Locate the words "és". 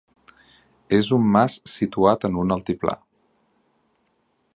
0.99-1.09